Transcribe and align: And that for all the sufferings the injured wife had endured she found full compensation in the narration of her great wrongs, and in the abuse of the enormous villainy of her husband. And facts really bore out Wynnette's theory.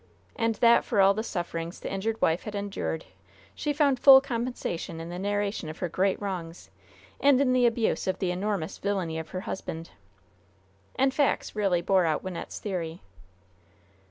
And 0.35 0.55
that 0.55 0.83
for 0.83 0.99
all 0.99 1.13
the 1.13 1.21
sufferings 1.21 1.79
the 1.79 1.93
injured 1.93 2.19
wife 2.23 2.41
had 2.41 2.55
endured 2.55 3.05
she 3.53 3.71
found 3.71 3.99
full 3.99 4.19
compensation 4.19 4.99
in 4.99 5.09
the 5.09 5.19
narration 5.19 5.69
of 5.69 5.77
her 5.77 5.89
great 5.89 6.19
wrongs, 6.19 6.71
and 7.19 7.39
in 7.39 7.53
the 7.53 7.67
abuse 7.67 8.07
of 8.07 8.17
the 8.17 8.31
enormous 8.31 8.79
villainy 8.79 9.19
of 9.19 9.29
her 9.29 9.41
husband. 9.41 9.91
And 10.95 11.13
facts 11.13 11.55
really 11.55 11.83
bore 11.83 12.05
out 12.07 12.23
Wynnette's 12.23 12.57
theory. 12.57 13.03